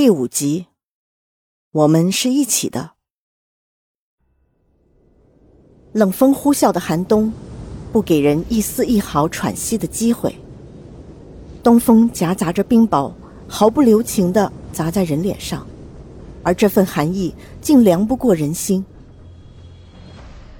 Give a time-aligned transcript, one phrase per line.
[0.00, 0.64] 第五集，
[1.72, 2.92] 我们是一起的。
[5.92, 7.30] 冷风呼啸的寒冬，
[7.92, 10.34] 不给人一丝一毫喘息的机会。
[11.62, 13.12] 东风夹杂着冰雹，
[13.46, 15.66] 毫不留情的砸在人脸上，
[16.42, 18.82] 而这份寒意竟凉不过人心。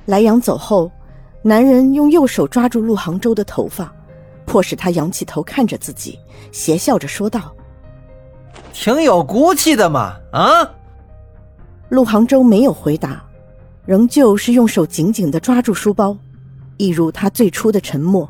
[0.04, 0.92] 莱阳走后，
[1.40, 3.90] 男人用右手抓住陆杭州的头发，
[4.44, 6.18] 迫使他仰起头看着自己，
[6.52, 7.50] 邪笑着说道
[8.72, 10.68] ：“挺有骨气的嘛，啊！”
[11.90, 13.22] 陆杭州没有回答。
[13.86, 16.16] 仍旧是用手紧紧的抓住书包，
[16.76, 18.28] 一如他最初的沉默，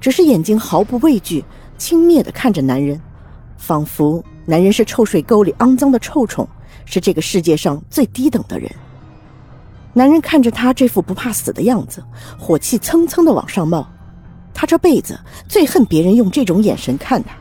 [0.00, 1.44] 只是眼睛毫不畏惧，
[1.78, 3.00] 轻蔑的看着男人，
[3.56, 6.48] 仿佛男人是臭水沟里肮脏的臭虫，
[6.86, 8.68] 是这个世界上最低等的人。
[9.92, 12.02] 男人看着他这副不怕死的样子，
[12.36, 13.86] 火气蹭蹭的往上冒，
[14.52, 17.36] 他这辈子最恨别人用这种眼神看他，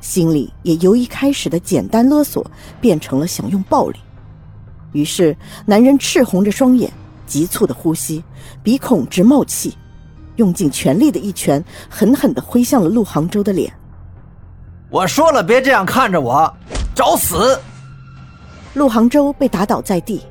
[0.00, 2.44] 心里也由一开始的简单勒索，
[2.80, 3.98] 变成了想用暴力。
[4.92, 5.36] 于是，
[5.66, 6.90] 男人赤红着双眼，
[7.26, 8.22] 急促的呼吸，
[8.62, 9.76] 鼻孔直冒气，
[10.36, 13.72] 用尽全力的一拳，狠狠地挥向了陆杭州的脸。
[14.88, 16.50] 我说了，别这样看着我，
[16.94, 17.60] 找死！
[18.74, 20.22] 陆杭州被打倒在地，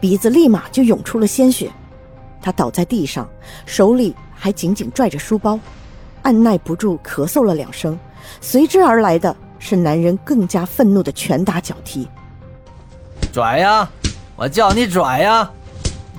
[0.00, 1.70] 鼻子立马就涌出了鲜血，
[2.42, 3.26] 他倒在地上，
[3.64, 5.58] 手里还紧紧拽着书包，
[6.28, 7.98] 按耐不住咳嗽了两声，
[8.42, 12.06] 随之而来的是男人更加愤怒的拳打脚踢。
[13.32, 13.88] 拽呀！
[14.36, 15.50] 我叫你拽呀！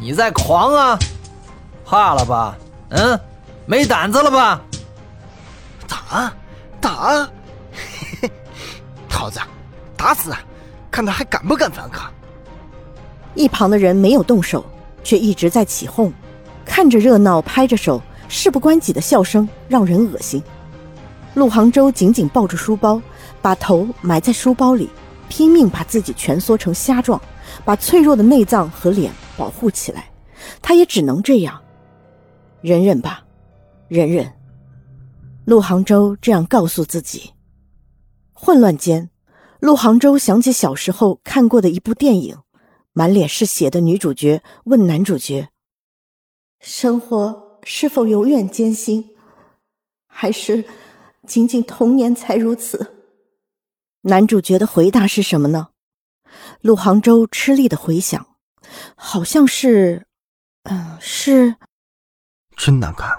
[0.02, 0.98] 你在狂啊？
[1.86, 2.58] 怕了吧？
[2.90, 3.20] 嗯，
[3.68, 4.60] 没胆子了吧？
[5.88, 6.34] 打
[6.82, 7.30] 打！
[7.72, 8.32] 嘿嘿，
[9.08, 9.40] 桃子，
[9.96, 10.34] 打死！
[10.90, 12.12] 看他还敢不敢反抗！
[13.36, 14.66] 一旁的人没有动手，
[15.04, 16.12] 却一直在起哄，
[16.66, 20.42] 看着热闹，拍着手，事不关己的笑声让人恶心。
[21.34, 23.02] 陆杭州紧紧抱住书包，
[23.42, 24.90] 把头埋在书包里。
[25.32, 27.22] 拼命把自己蜷缩成虾状，
[27.64, 30.10] 把脆弱的内脏和脸保护起来。
[30.60, 31.62] 他也只能这样，
[32.62, 33.23] 忍忍吧，
[33.88, 34.34] 忍忍。
[35.45, 37.32] 陆杭州这样告诉自己。
[38.34, 39.12] 混乱间，
[39.60, 42.36] 陆杭州想起小时候看过的一部电影，
[42.94, 45.50] 满脸是血的女主角问男主角
[46.60, 49.09] ：“生活是否永远艰辛，
[50.08, 50.64] 还是
[51.27, 52.95] 仅仅童年才如此？”
[54.03, 55.70] 男主角的回答是什么呢？
[56.61, 58.25] 陆杭州吃力的回想，
[58.95, 60.05] 好像是，
[60.64, 61.55] 嗯，是，
[62.55, 63.11] 真难看。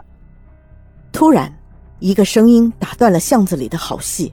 [1.12, 1.52] 突然，
[1.98, 4.32] 一个声音打断了巷子里的好戏。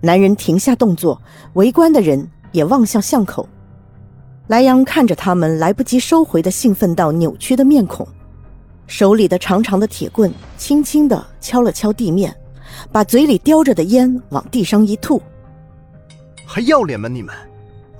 [0.00, 1.20] 男人停下动作，
[1.54, 3.48] 围观的人也望向巷口。
[4.46, 8.08] 莱阳看着他们来不及收回的兴奋到扭曲的面孔，
[8.88, 12.34] 手里的长长的铁棍轻轻的敲了敲地面，
[12.90, 15.22] 把嘴里叼着的烟往地上一吐。
[16.46, 17.32] 还要脸吗你们？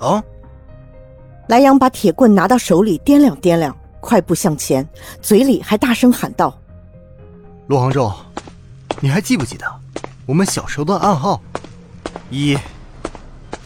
[0.00, 0.20] 啊！
[1.48, 4.86] 莱阳把铁棍拿到手里掂量掂量，快步向前，
[5.20, 6.58] 嘴里还大声喊道
[7.68, 8.10] ：“陆杭州，
[9.00, 9.66] 你还记不记得
[10.24, 11.40] 我们小时候的暗号？
[12.30, 12.56] 一、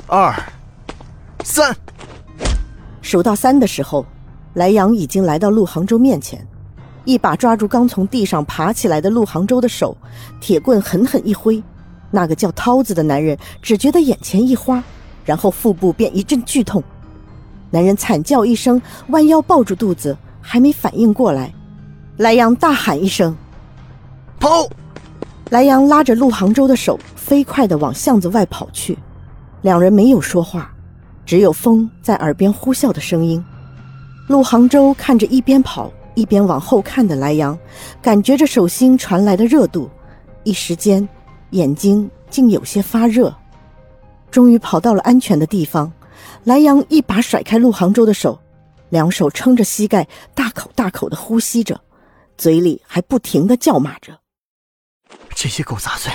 [0.08, 0.34] 二、
[1.44, 1.74] 三。”
[3.00, 4.04] 数到三的时候，
[4.54, 6.44] 莱阳已经来到陆杭州面前，
[7.04, 9.96] 一把抓住刚从地上爬起来的陆杭州的手，
[10.40, 11.62] 铁棍狠狠一挥。
[12.10, 14.82] 那个叫涛子的男人只觉得眼前一花，
[15.24, 16.82] 然后腹部便一阵剧痛。
[17.70, 21.52] 男人惨叫一声，弯腰抱住肚子，还没反应过来，
[22.18, 23.34] 莱阳大喊一声
[24.38, 24.68] ：“跑！”
[25.50, 28.98] 莱阳拉着陆杭州的手，飞快地往巷子外跑去。
[29.62, 30.70] 两人没有说话，
[31.24, 33.42] 只有风在耳边呼啸的声音。
[34.28, 37.58] 陆杭州看着一边跑一边往后看的莱阳，
[38.00, 39.90] 感觉着手心传来的热度，
[40.44, 41.08] 一时间。
[41.50, 43.30] 眼睛竟有些发热，
[44.30, 45.92] 终于跑到了安全的地方。
[46.44, 48.40] 莱阳一把甩开陆杭州的手，
[48.88, 51.78] 两手撑着膝盖，大口大口的呼吸着，
[52.38, 54.18] 嘴里还不停的叫骂着
[55.36, 56.10] ：“这些狗杂碎，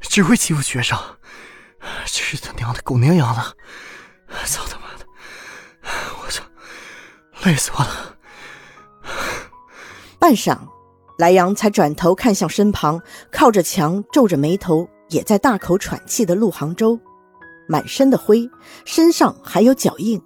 [0.00, 0.98] 只会欺负学生，
[2.06, 3.42] 这是他娘的狗娘养的！
[4.46, 5.06] 操他妈的！
[6.24, 6.42] 我操，
[7.44, 8.13] 累死我了！”
[10.24, 10.56] 半晌。
[11.18, 12.98] 莱阳才转头看向身旁
[13.30, 16.98] 靠着墙、皱着眉头、也在大口喘气的陆杭州，
[17.68, 18.48] 满身的灰，
[18.86, 20.18] 身上还有脚印，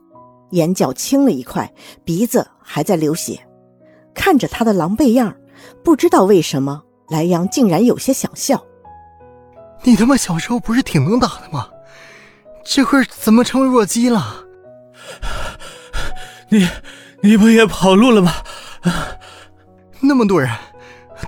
[0.53, 1.69] 眼角青了一块，
[2.05, 3.45] 鼻子还在流血。
[4.15, 5.35] 看着他的狼狈样，
[5.83, 8.65] 不知道为什么，莱阳竟然有些想笑。
[9.83, 11.69] 你他妈小时候不是挺能打的吗？
[12.65, 14.45] 这会儿怎么成弱鸡了？
[16.51, 16.69] 你，
[17.21, 18.33] 你不也跑路了吗？
[20.09, 20.51] 那么多人。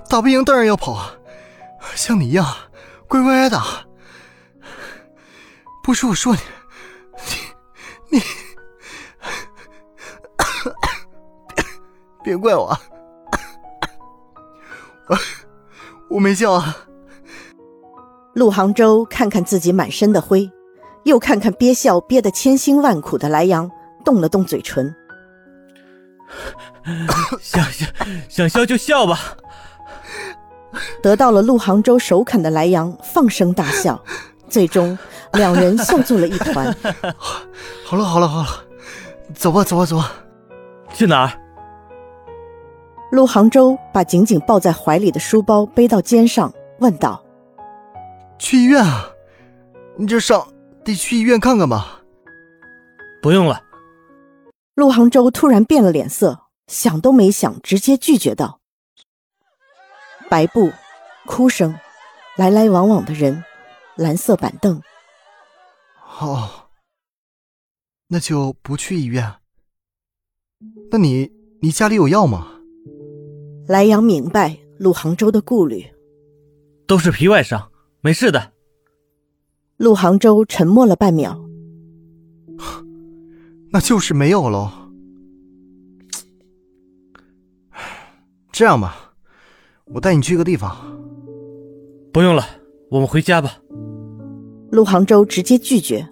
[0.09, 1.13] 打不赢当然要跑啊！
[1.95, 2.45] 像你一样
[3.07, 3.61] 乖乖挨打，
[5.83, 6.39] 不是我说你，
[8.09, 8.23] 你你
[12.23, 12.77] 别怪我，
[15.09, 15.17] 我
[16.11, 16.77] 我没笑啊。
[18.33, 20.49] 陆杭州看看自己满身的灰，
[21.03, 23.69] 又看看憋笑憋得千辛万苦的莱阳，
[24.05, 24.95] 动了动嘴唇。
[27.41, 27.85] 想笑
[28.27, 29.19] 想笑就笑吧。
[31.03, 34.01] 得到了陆杭州首肯的莱阳放声大笑，
[34.49, 34.97] 最终
[35.33, 36.75] 两人笑作了一团。
[37.85, 38.47] 好了好了好了，
[39.35, 40.11] 走吧走吧走吧。
[40.93, 41.31] 去哪儿？
[43.11, 47.21] 陆杭州把紧紧抱在怀里的书包背到肩上，问道
[48.39, 49.09] ：“去医院啊？
[49.97, 50.47] 你这伤
[50.85, 52.01] 得去医院看看吧。”
[53.21, 53.61] 不用了。
[54.75, 56.39] 陆杭州突然变了脸色，
[56.71, 58.61] 想都没想，直接拒绝道
[60.31, 60.71] ：“白布，
[61.25, 61.77] 哭声，
[62.37, 63.43] 来来往往的人，
[63.97, 64.81] 蓝色板凳。
[66.21, 66.69] 哦，
[68.07, 69.35] 那就不去医院。
[70.89, 71.29] 那你
[71.61, 72.47] 你家里有药吗？”
[73.67, 75.85] 莱阳明白陆杭州的顾虑，
[76.87, 77.69] 都是皮外伤，
[77.99, 78.53] 没事的。
[79.75, 81.37] 陆杭州沉默了半秒，
[83.73, 84.80] 那就是没有喽。
[88.61, 89.11] 这样吧，
[89.85, 90.77] 我带你去个地方。
[92.13, 92.45] 不用了，
[92.91, 93.57] 我们回家吧。
[94.69, 96.07] 陆杭州直接拒绝。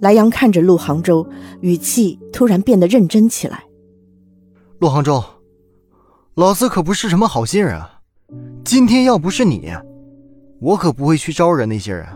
[0.00, 1.28] 莱阳看着陆杭州，
[1.60, 3.62] 语气突然变得认真起来。
[4.78, 5.22] 陆杭州。
[6.32, 8.00] 老子可不是什么好心人啊！
[8.64, 9.70] 今天要不是你，
[10.62, 12.06] 我可不会去招惹那些人。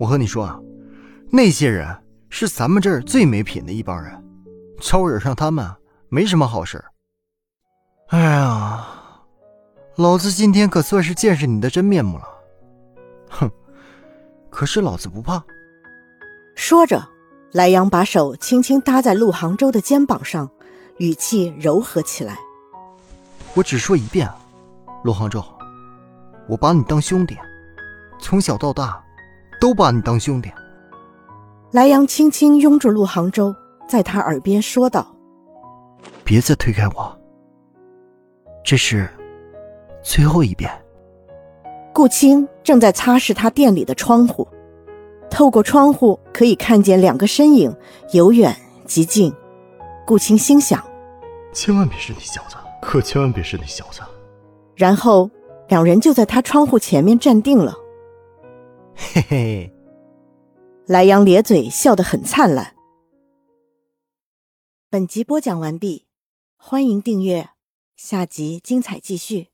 [0.00, 0.58] 我和你说啊，
[1.30, 1.86] 那些人
[2.28, 4.12] 是咱们这儿最没品的一帮人，
[4.80, 5.64] 招惹上他们
[6.08, 6.84] 没什么好事。
[8.12, 8.86] 哎呀，
[9.96, 12.24] 老子今天可算是见识你的真面目了。
[13.30, 13.50] 哼，
[14.50, 15.42] 可是老子不怕。
[16.54, 17.02] 说着，
[17.52, 20.46] 莱阳把手轻轻搭在陆杭州的肩膀上，
[20.98, 22.36] 语气柔和起来。
[23.54, 24.28] 我只说一遍，
[25.04, 25.42] 陆杭州，
[26.46, 27.34] 我把你当兄弟，
[28.20, 29.02] 从小到大，
[29.58, 30.52] 都把你当兄弟。
[31.70, 33.54] 莱阳轻轻拥住陆杭州，
[33.88, 35.16] 在他耳边说道
[36.22, 37.18] ：“别再推开我，
[38.64, 39.08] 这是
[40.02, 40.70] 最后一遍。”
[41.94, 44.48] 顾青正在擦拭他店里的窗户，
[45.30, 47.74] 透过窗户可以看见两个身影，
[48.12, 48.56] 由远
[48.86, 49.32] 及近。
[50.06, 50.82] 顾青心想：
[51.52, 52.56] 千万别是你小子。
[52.80, 54.00] 可千万别是那小子！
[54.74, 55.30] 然后
[55.68, 57.76] 两人就在他窗户前面站定了。
[58.96, 59.72] 嘿嘿，
[60.86, 62.74] 莱阳咧嘴笑得很灿烂。
[64.90, 66.06] 本集播讲完毕，
[66.56, 67.50] 欢迎订阅，
[68.04, 69.51] 下集精彩继续。